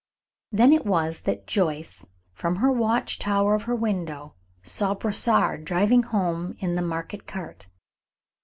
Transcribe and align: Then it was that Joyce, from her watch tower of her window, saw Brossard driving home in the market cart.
Then 0.51 0.73
it 0.73 0.83
was 0.83 1.21
that 1.21 1.45
Joyce, 1.45 2.07
from 2.33 2.55
her 2.55 2.71
watch 2.71 3.19
tower 3.19 3.53
of 3.53 3.65
her 3.65 3.75
window, 3.75 4.33
saw 4.63 4.95
Brossard 4.95 5.63
driving 5.63 6.01
home 6.01 6.55
in 6.57 6.73
the 6.73 6.81
market 6.81 7.27
cart. 7.27 7.67